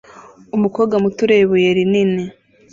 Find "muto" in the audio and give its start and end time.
1.03-1.19